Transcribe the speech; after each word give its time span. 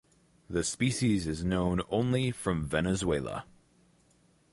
The 0.49 0.63
species 0.63 1.27
is 1.27 1.43
known 1.43 1.83
only 1.91 2.31
from 2.31 2.65
Venezuela. 2.65 3.45